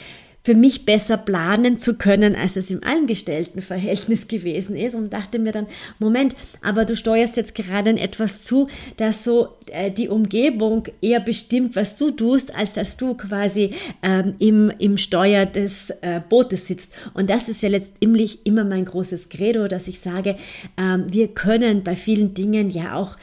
für 0.48 0.54
mich 0.54 0.86
besser 0.86 1.18
planen 1.18 1.78
zu 1.78 1.98
können, 1.98 2.34
als 2.34 2.56
es 2.56 2.70
im 2.70 2.82
Angestelltenverhältnis 2.82 4.28
gewesen 4.28 4.76
ist 4.76 4.94
und 4.94 5.12
dachte 5.12 5.38
mir 5.38 5.52
dann, 5.52 5.66
Moment, 5.98 6.34
aber 6.62 6.86
du 6.86 6.96
steuerst 6.96 7.36
jetzt 7.36 7.54
gerade 7.54 7.90
in 7.90 7.98
etwas 7.98 8.44
zu, 8.44 8.66
dass 8.96 9.24
so 9.24 9.48
äh, 9.66 9.90
die 9.90 10.08
Umgebung 10.08 10.84
eher 11.02 11.20
bestimmt, 11.20 11.76
was 11.76 11.96
du 11.96 12.12
tust, 12.12 12.54
als 12.54 12.72
dass 12.72 12.96
du 12.96 13.12
quasi 13.12 13.74
ähm, 14.02 14.36
im, 14.38 14.72
im 14.78 14.96
Steuer 14.96 15.44
des 15.44 15.90
äh, 16.00 16.22
Bootes 16.26 16.66
sitzt. 16.66 16.94
Und 17.12 17.28
das 17.28 17.50
ist 17.50 17.62
ja 17.62 17.68
letztendlich 17.68 18.46
immer 18.46 18.64
mein 18.64 18.86
großes 18.86 19.28
Credo, 19.28 19.68
dass 19.68 19.86
ich 19.86 20.00
sage, 20.00 20.38
ähm, 20.78 21.08
wir 21.10 21.28
können 21.28 21.84
bei 21.84 21.94
vielen 21.94 22.32
Dingen 22.32 22.70
ja 22.70 22.94
auch 22.94 23.18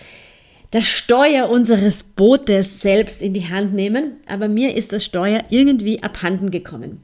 das 0.70 0.86
Steuer 0.86 1.50
unseres 1.50 2.04
Bootes 2.04 2.82
selbst 2.82 3.24
in 3.24 3.34
die 3.34 3.50
Hand 3.50 3.74
nehmen, 3.74 4.18
aber 4.28 4.48
mir 4.48 4.76
ist 4.76 4.94
das 4.94 5.04
Steuer 5.04 5.44
irgendwie 5.50 6.04
abhanden 6.04 6.52
gekommen. 6.52 7.02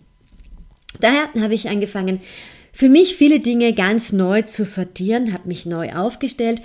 Daher 1.00 1.30
habe 1.40 1.54
ich 1.54 1.70
angefangen, 1.70 2.22
für 2.74 2.90
mich 2.90 3.16
viele 3.16 3.40
Dinge 3.40 3.74
ganz 3.74 4.12
neu 4.12 4.44
zu 4.44 4.66
sortieren, 4.66 5.34
habe 5.34 5.48
mich 5.48 5.66
neu 5.66 5.94
aufgestellt, 5.94 6.62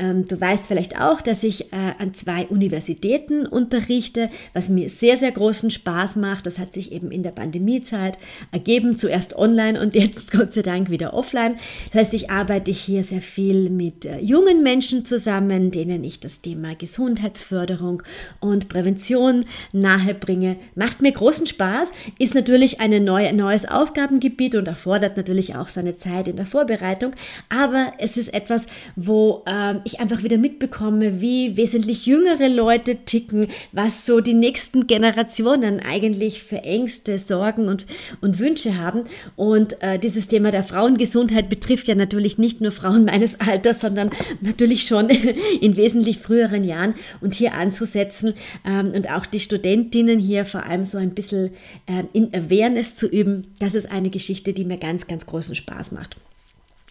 ähm, 0.00 0.28
du 0.28 0.40
weißt 0.40 0.68
vielleicht 0.68 1.00
auch, 1.00 1.20
dass 1.20 1.42
ich 1.42 1.72
äh, 1.72 1.92
an 1.98 2.14
zwei 2.14 2.46
Universitäten 2.46 3.44
unterrichte, 3.44 4.30
was 4.52 4.68
mir 4.68 4.88
sehr, 4.88 5.16
sehr 5.16 5.32
großen 5.32 5.70
Spaß 5.70 6.14
macht. 6.16 6.46
Das 6.46 6.58
hat 6.58 6.72
sich 6.72 6.92
eben 6.92 7.10
in 7.10 7.24
der 7.24 7.32
Pandemiezeit 7.32 8.16
ergeben, 8.52 8.96
zuerst 8.96 9.36
online 9.36 9.80
und 9.80 9.96
jetzt 9.96 10.30
Gott 10.32 10.54
sei 10.54 10.62
Dank 10.62 10.90
wieder 10.90 11.12
offline. 11.12 11.56
Das 11.92 12.02
heißt, 12.02 12.14
ich 12.14 12.30
arbeite 12.30 12.70
hier 12.70 13.02
sehr 13.02 13.20
viel 13.20 13.68
mit 13.68 14.04
äh, 14.04 14.20
jungen 14.20 14.62
Menschen 14.62 15.04
zusammen, 15.04 15.72
denen 15.72 16.04
ich 16.04 16.20
das 16.20 16.40
Thema 16.40 16.76
Gesundheitsförderung 16.76 18.04
und 18.38 18.68
Prävention 18.68 19.44
nahebringe. 19.72 20.56
Macht 20.76 21.02
mir 21.02 21.12
großen 21.12 21.46
Spaß, 21.46 21.90
ist 22.18 22.36
natürlich 22.36 22.80
ein 22.80 23.04
neue, 23.04 23.32
neues 23.32 23.66
Aufgabengebiet 23.66 24.54
und 24.54 24.68
erfordert 24.68 25.16
natürlich 25.16 25.49
auch 25.54 25.68
seine 25.68 25.96
Zeit 25.96 26.28
in 26.28 26.36
der 26.36 26.46
Vorbereitung, 26.46 27.12
aber 27.48 27.92
es 27.98 28.16
ist 28.16 28.32
etwas, 28.32 28.66
wo 28.96 29.44
ähm, 29.46 29.80
ich 29.84 30.00
einfach 30.00 30.22
wieder 30.22 30.38
mitbekomme, 30.38 31.20
wie 31.20 31.56
wesentlich 31.56 32.06
jüngere 32.06 32.48
Leute 32.48 32.96
ticken, 33.04 33.48
was 33.72 34.06
so 34.06 34.20
die 34.20 34.34
nächsten 34.34 34.86
Generationen 34.86 35.80
eigentlich 35.80 36.42
für 36.42 36.58
Ängste, 36.64 37.18
Sorgen 37.18 37.68
und, 37.68 37.86
und 38.20 38.38
Wünsche 38.38 38.78
haben. 38.78 39.04
Und 39.36 39.82
äh, 39.82 39.98
dieses 39.98 40.28
Thema 40.28 40.50
der 40.50 40.64
Frauengesundheit 40.64 41.48
betrifft 41.48 41.88
ja 41.88 41.94
natürlich 41.94 42.38
nicht 42.38 42.60
nur 42.60 42.72
Frauen 42.72 43.04
meines 43.04 43.40
Alters, 43.40 43.80
sondern 43.80 44.10
natürlich 44.40 44.84
schon 44.84 45.08
in 45.60 45.76
wesentlich 45.76 46.18
früheren 46.18 46.64
Jahren. 46.64 46.94
Und 47.20 47.34
hier 47.34 47.54
anzusetzen 47.54 48.34
ähm, 48.66 48.92
und 48.92 49.10
auch 49.10 49.26
die 49.26 49.40
Studentinnen 49.40 50.18
hier 50.18 50.44
vor 50.44 50.64
allem 50.64 50.84
so 50.84 50.98
ein 50.98 51.10
bisschen 51.10 51.50
äh, 51.86 52.04
in 52.12 52.32
Awareness 52.34 52.96
zu 52.96 53.06
üben, 53.06 53.48
das 53.58 53.74
ist 53.74 53.90
eine 53.90 54.10
Geschichte, 54.10 54.52
die 54.52 54.64
mir 54.64 54.78
ganz, 54.78 55.06
ganz 55.06 55.26
großen 55.40 55.56
Spaß 55.56 55.92
macht. 55.92 56.16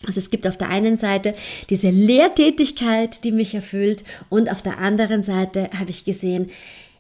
Also 0.08 0.20
es 0.20 0.30
gibt 0.30 0.48
auf 0.48 0.58
der 0.58 0.70
einen 0.70 0.98
Seite 0.98 1.36
diese 1.70 1.90
Lehrtätigkeit, 1.90 3.24
die 3.24 3.32
mich 3.32 3.54
erfüllt 3.54 4.04
und 4.30 4.50
auf 4.50 4.62
der 4.62 4.80
anderen 4.80 5.24
Seite 5.24 5.70
habe 5.78 5.90
ich 5.90 6.06
gesehen, 6.06 6.50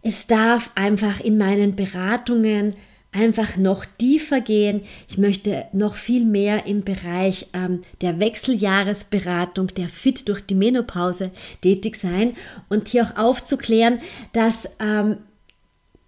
es 0.01 0.27
darf 0.27 0.71
einfach 0.75 1.19
in 1.19 1.37
meinen 1.37 1.75
Beratungen 1.75 2.75
einfach 3.11 3.57
noch 3.57 3.85
tiefer 3.97 4.41
gehen. 4.41 4.81
Ich 5.09 5.17
möchte 5.17 5.65
noch 5.73 5.95
viel 5.95 6.23
mehr 6.25 6.67
im 6.67 6.81
Bereich 6.81 7.47
ähm, 7.53 7.81
der 8.01 8.19
Wechseljahresberatung, 8.19 9.73
der 9.73 9.89
Fit 9.89 10.27
durch 10.29 10.41
die 10.41 10.55
Menopause 10.55 11.31
tätig 11.61 11.95
sein 11.95 12.35
und 12.69 12.87
hier 12.89 13.05
auch 13.05 13.17
aufzuklären, 13.17 13.99
dass 14.33 14.69
ähm, 14.79 15.17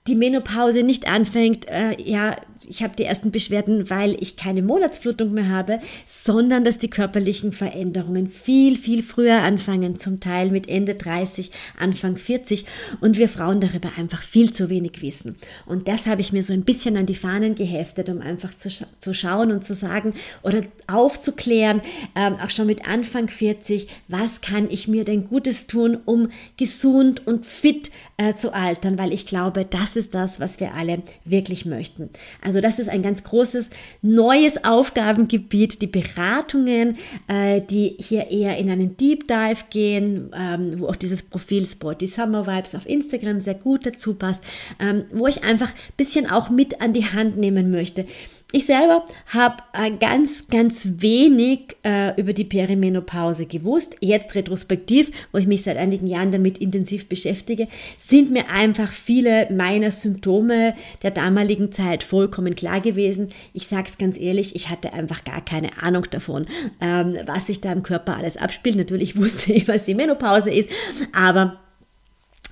die 0.07 0.15
Menopause 0.15 0.83
nicht 0.83 1.09
anfängt, 1.09 1.67
äh, 1.67 1.99
ja, 2.01 2.37
ich 2.71 2.81
habe 2.81 2.95
die 2.95 3.03
ersten 3.03 3.31
Beschwerden, 3.31 3.89
weil 3.89 4.15
ich 4.21 4.37
keine 4.37 4.61
Monatsblutung 4.61 5.33
mehr 5.33 5.49
habe, 5.49 5.81
sondern 6.05 6.63
dass 6.63 6.77
die 6.77 6.89
körperlichen 6.89 7.51
Veränderungen 7.51 8.29
viel, 8.29 8.77
viel 8.77 9.03
früher 9.03 9.41
anfangen, 9.41 9.97
zum 9.97 10.21
Teil 10.21 10.51
mit 10.51 10.69
Ende 10.69 10.95
30, 10.95 11.51
Anfang 11.77 12.15
40 12.15 12.65
und 13.01 13.17
wir 13.17 13.27
Frauen 13.27 13.59
darüber 13.59 13.89
einfach 13.97 14.23
viel 14.23 14.53
zu 14.53 14.69
wenig 14.69 15.01
wissen. 15.01 15.35
Und 15.65 15.89
das 15.89 16.07
habe 16.07 16.21
ich 16.21 16.31
mir 16.31 16.43
so 16.43 16.53
ein 16.53 16.63
bisschen 16.63 16.95
an 16.95 17.05
die 17.05 17.15
Fahnen 17.15 17.55
geheftet, 17.55 18.07
um 18.07 18.21
einfach 18.21 18.53
zu, 18.53 18.69
zu 18.69 19.13
schauen 19.13 19.51
und 19.51 19.65
zu 19.65 19.73
sagen 19.73 20.13
oder 20.41 20.61
aufzuklären, 20.87 21.81
ähm, 22.15 22.37
auch 22.41 22.51
schon 22.51 22.67
mit 22.67 22.87
Anfang 22.87 23.27
40, 23.27 23.89
was 24.07 24.39
kann 24.39 24.69
ich 24.69 24.87
mir 24.87 25.03
denn 25.03 25.27
Gutes 25.27 25.67
tun, 25.67 25.97
um 26.05 26.29
gesund 26.55 27.27
und 27.27 27.45
fit 27.45 27.91
äh, 28.15 28.33
zu 28.35 28.53
altern, 28.53 28.97
weil 28.97 29.11
ich 29.11 29.25
glaube, 29.25 29.65
das 29.65 29.97
ist 29.97 30.13
das, 30.13 30.39
was 30.39 30.61
wir 30.61 30.73
alle 30.73 31.03
wirklich 31.25 31.65
möchten. 31.65 32.09
Also 32.41 32.60
das 32.61 32.79
ist 32.79 32.89
ein 32.89 33.01
ganz 33.01 33.23
großes 33.23 33.69
neues 34.01 34.63
Aufgabengebiet, 34.63 35.81
die 35.81 35.87
Beratungen, 35.87 36.97
äh, 37.27 37.61
die 37.61 37.95
hier 37.99 38.31
eher 38.31 38.57
in 38.57 38.69
einen 38.69 38.97
Deep 38.97 39.27
Dive 39.27 39.65
gehen, 39.69 40.31
ähm, 40.37 40.79
wo 40.79 40.87
auch 40.87 40.95
dieses 40.95 41.23
Profil 41.23 41.65
Sporty 41.65 42.07
Summer 42.07 42.47
Vibes 42.47 42.75
auf 42.75 42.87
Instagram 42.87 43.39
sehr 43.39 43.55
gut 43.55 43.85
dazu 43.85 44.15
passt, 44.15 44.41
ähm, 44.79 45.05
wo 45.11 45.27
ich 45.27 45.43
einfach 45.43 45.69
ein 45.69 45.93
bisschen 45.97 46.29
auch 46.29 46.49
mit 46.49 46.81
an 46.81 46.93
die 46.93 47.05
Hand 47.05 47.37
nehmen 47.37 47.71
möchte. 47.71 48.05
Ich 48.53 48.65
selber 48.65 49.05
habe 49.27 49.63
äh, 49.71 49.91
ganz, 49.91 50.47
ganz 50.47 50.87
wenig 50.97 51.77
äh, 51.83 52.19
über 52.19 52.33
die 52.33 52.43
Perimenopause 52.43 53.45
gewusst. 53.45 53.95
Jetzt 54.01 54.35
retrospektiv, 54.35 55.11
wo 55.31 55.37
ich 55.37 55.47
mich 55.47 55.63
seit 55.63 55.77
einigen 55.77 56.05
Jahren 56.05 56.31
damit 56.31 56.57
intensiv 56.57 57.07
beschäftige, 57.07 57.69
sind 57.97 58.31
mir 58.31 58.49
einfach 58.49 58.91
viele 58.91 59.49
meiner 59.51 59.91
Symptome 59.91 60.75
der 61.01 61.11
damaligen 61.11 61.71
Zeit 61.71 62.03
vollkommen 62.03 62.55
klar 62.55 62.81
gewesen. 62.81 63.29
Ich 63.53 63.67
sage 63.67 63.87
es 63.87 63.97
ganz 63.97 64.19
ehrlich, 64.19 64.53
ich 64.53 64.69
hatte 64.69 64.91
einfach 64.91 65.23
gar 65.23 65.43
keine 65.43 65.81
Ahnung 65.81 66.07
davon, 66.11 66.45
ähm, 66.81 67.17
was 67.25 67.47
sich 67.47 67.61
da 67.61 67.71
im 67.71 67.83
Körper 67.83 68.17
alles 68.17 68.35
abspielt. 68.35 68.75
Natürlich 68.75 69.15
wusste 69.15 69.53
ich, 69.53 69.69
was 69.69 69.85
die 69.85 69.95
Menopause 69.95 70.51
ist, 70.51 70.69
aber 71.13 71.57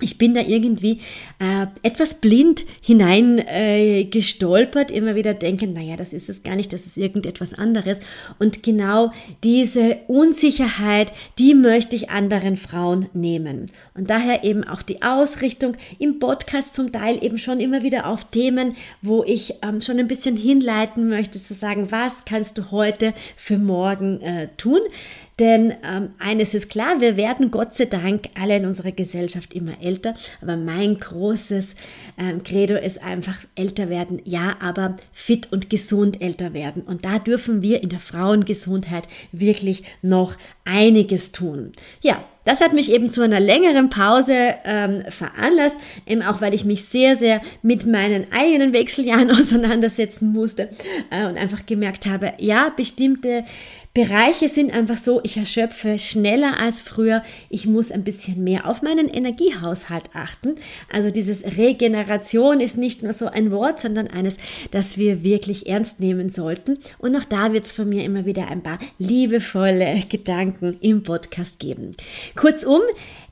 ich 0.00 0.18
bin 0.18 0.34
da 0.34 0.40
irgendwie 0.40 1.00
äh, 1.38 1.66
etwas 1.82 2.14
blind 2.14 2.64
hineingestolpert, 2.80 4.90
äh, 4.90 4.94
immer 4.94 5.14
wieder 5.14 5.34
denken, 5.34 5.72
naja, 5.72 5.96
das 5.96 6.12
ist 6.12 6.28
es 6.28 6.42
gar 6.42 6.56
nicht, 6.56 6.72
das 6.72 6.86
ist 6.86 6.98
irgendetwas 6.98 7.54
anderes. 7.54 8.00
Und 8.38 8.62
genau 8.62 9.12
diese 9.42 9.98
Unsicherheit, 10.08 11.12
die 11.38 11.54
möchte 11.54 11.96
ich 11.96 12.10
anderen 12.10 12.56
Frauen 12.56 13.06
nehmen. 13.12 13.66
Und 13.94 14.10
daher 14.10 14.44
eben 14.44 14.64
auch 14.64 14.82
die 14.82 15.02
Ausrichtung 15.02 15.76
im 15.98 16.18
Podcast 16.18 16.74
zum 16.74 16.92
Teil 16.92 17.24
eben 17.24 17.38
schon 17.38 17.60
immer 17.60 17.82
wieder 17.82 18.06
auf 18.06 18.24
Themen, 18.24 18.76
wo 19.02 19.24
ich 19.24 19.54
ähm, 19.62 19.80
schon 19.80 19.98
ein 19.98 20.08
bisschen 20.08 20.36
hinleiten 20.36 21.08
möchte, 21.08 21.42
zu 21.42 21.54
sagen, 21.54 21.90
was 21.90 22.24
kannst 22.24 22.58
du 22.58 22.70
heute 22.70 23.14
für 23.36 23.58
morgen 23.58 24.20
äh, 24.20 24.48
tun? 24.56 24.80
Denn 25.40 25.72
ähm, 25.82 26.10
eines 26.18 26.52
ist 26.52 26.68
klar, 26.68 27.00
wir 27.00 27.16
werden 27.16 27.50
Gott 27.50 27.74
sei 27.74 27.86
Dank 27.86 28.28
alle 28.38 28.58
in 28.58 28.66
unserer 28.66 28.92
Gesellschaft 28.92 29.54
immer 29.54 29.82
älter. 29.82 30.14
Aber 30.42 30.58
mein 30.58 31.00
großes 31.00 31.76
ähm, 32.18 32.44
Credo 32.44 32.76
ist 32.76 33.02
einfach 33.02 33.38
älter 33.54 33.88
werden, 33.88 34.20
ja, 34.24 34.58
aber 34.60 34.96
fit 35.12 35.50
und 35.50 35.70
gesund 35.70 36.20
älter 36.20 36.52
werden. 36.52 36.82
Und 36.82 37.06
da 37.06 37.18
dürfen 37.18 37.62
wir 37.62 37.82
in 37.82 37.88
der 37.88 38.00
Frauengesundheit 38.00 39.08
wirklich 39.32 39.82
noch 40.02 40.36
einiges 40.66 41.32
tun. 41.32 41.72
Ja, 42.02 42.22
das 42.44 42.60
hat 42.60 42.72
mich 42.72 42.90
eben 42.90 43.10
zu 43.10 43.22
einer 43.22 43.40
längeren 43.40 43.90
Pause 43.90 44.54
ähm, 44.64 45.04
veranlasst, 45.08 45.76
eben 46.06 46.22
auch 46.22 46.40
weil 46.40 46.54
ich 46.54 46.64
mich 46.64 46.84
sehr, 46.84 47.16
sehr 47.16 47.40
mit 47.62 47.86
meinen 47.86 48.32
eigenen 48.32 48.72
Wechseljahren 48.72 49.30
auseinandersetzen 49.38 50.32
musste 50.32 50.68
äh, 51.10 51.26
und 51.26 51.36
einfach 51.36 51.66
gemerkt 51.66 52.06
habe, 52.06 52.32
ja, 52.38 52.70
bestimmte 52.70 53.44
Bereiche 53.92 54.48
sind 54.48 54.72
einfach 54.72 54.96
so, 54.96 55.20
ich 55.24 55.36
erschöpfe 55.36 55.98
schneller 55.98 56.60
als 56.60 56.80
früher. 56.80 57.24
Ich 57.48 57.66
muss 57.66 57.90
ein 57.90 58.04
bisschen 58.04 58.44
mehr 58.44 58.68
auf 58.68 58.82
meinen 58.82 59.08
Energiehaushalt 59.08 60.10
achten. 60.14 60.54
Also 60.92 61.10
dieses 61.10 61.42
Regeneration 61.56 62.60
ist 62.60 62.76
nicht 62.76 63.02
nur 63.02 63.12
so 63.12 63.26
ein 63.26 63.50
Wort, 63.50 63.80
sondern 63.80 64.06
eines, 64.06 64.38
das 64.70 64.96
wir 64.96 65.24
wirklich 65.24 65.66
ernst 65.66 65.98
nehmen 65.98 66.30
sollten. 66.30 66.78
Und 66.98 67.16
auch 67.16 67.24
da 67.24 67.52
wird 67.52 67.64
es 67.64 67.72
von 67.72 67.88
mir 67.88 68.04
immer 68.04 68.26
wieder 68.26 68.46
ein 68.46 68.62
paar 68.62 68.78
liebevolle 68.98 69.98
Gedanken 70.08 70.76
im 70.80 71.02
Podcast 71.02 71.58
geben. 71.58 71.96
Kurzum, 72.36 72.82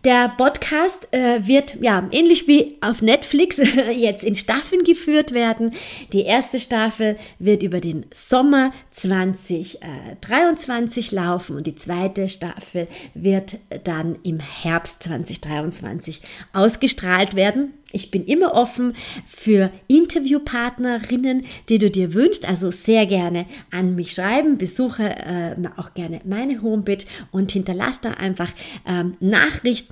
der 0.04 0.28
Podcast 0.28 1.08
äh, 1.12 1.46
wird 1.46 1.76
ja 1.80 2.06
ähnlich 2.12 2.46
wie 2.46 2.76
auf 2.80 3.02
Netflix 3.02 3.60
jetzt 3.96 4.22
in 4.22 4.36
Staffeln 4.36 4.84
geführt 4.84 5.32
werden. 5.32 5.72
Die 6.12 6.22
erste 6.22 6.60
Staffel 6.60 7.16
wird 7.38 7.62
über 7.62 7.80
den 7.80 8.04
Sommer 8.12 8.72
2023 8.92 11.12
laufen 11.12 11.56
und 11.56 11.66
die 11.66 11.74
zweite 11.74 12.28
Staffel 12.28 12.86
wird 13.14 13.56
dann 13.84 14.18
im 14.22 14.40
Herbst 14.40 15.02
2023 15.02 16.20
ausgestrahlt 16.52 17.34
werden. 17.34 17.72
Ich 17.90 18.10
bin 18.10 18.22
immer 18.22 18.52
offen 18.52 18.94
für 19.26 19.70
Interviewpartnerinnen, 19.86 21.46
die 21.70 21.78
du 21.78 21.90
dir 21.90 22.12
wünschst. 22.12 22.46
Also 22.46 22.70
sehr 22.70 23.06
gerne 23.06 23.46
an 23.70 23.94
mich 23.94 24.12
schreiben. 24.12 24.58
Besuche 24.58 25.04
äh, 25.04 25.56
auch 25.78 25.94
gerne 25.94 26.20
meine 26.24 26.60
Homepage 26.60 27.06
und 27.30 27.52
hinterlasse 27.52 28.00
da 28.02 28.10
einfach 28.10 28.50
ähm, 28.86 29.16
Nachrichten. 29.20 29.87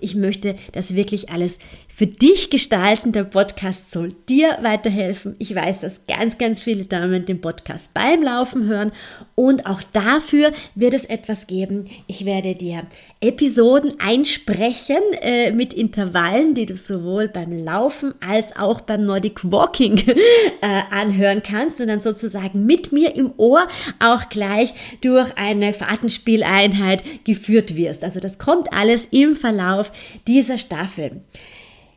Ich 0.00 0.14
möchte 0.14 0.56
das 0.72 0.94
wirklich 0.94 1.30
alles 1.30 1.58
für 1.98 2.06
dich 2.06 2.48
gestalten. 2.48 3.10
Der 3.10 3.24
Podcast 3.24 3.90
soll 3.90 4.14
dir 4.28 4.58
weiterhelfen. 4.62 5.34
Ich 5.40 5.52
weiß, 5.52 5.80
dass 5.80 6.06
ganz, 6.06 6.38
ganz 6.38 6.62
viele 6.62 6.84
Damen 6.84 7.26
den 7.26 7.40
Podcast 7.40 7.92
beim 7.92 8.22
Laufen 8.22 8.68
hören 8.68 8.92
und 9.34 9.66
auch 9.66 9.82
dafür 9.92 10.52
wird 10.76 10.94
es 10.94 11.04
etwas 11.06 11.48
geben. 11.48 11.86
Ich 12.06 12.24
werde 12.24 12.54
dir 12.54 12.86
Episoden 13.20 13.94
einsprechen 13.98 15.02
äh, 15.20 15.50
mit 15.50 15.74
Intervallen, 15.74 16.54
die 16.54 16.66
du 16.66 16.76
sowohl 16.76 17.26
beim 17.26 17.64
Laufen 17.64 18.14
als 18.24 18.54
auch 18.56 18.80
beim 18.80 19.04
Nordic 19.04 19.50
Walking 19.50 19.98
äh, 20.60 20.82
anhören 20.92 21.42
kannst 21.42 21.80
und 21.80 21.88
dann 21.88 21.98
sozusagen 21.98 22.64
mit 22.64 22.92
mir 22.92 23.16
im 23.16 23.32
Ohr 23.38 23.66
auch 23.98 24.28
gleich 24.28 24.72
durch 25.00 25.36
eine 25.36 25.72
Fahrtenspieleinheit 25.72 27.02
geführt 27.24 27.74
wirst. 27.74 28.04
Also 28.04 28.20
das 28.20 28.38
kommt 28.38 28.72
alles 28.72 29.08
im 29.10 29.34
Verlauf 29.34 29.90
dieser 30.28 30.58
Staffel. 30.58 31.22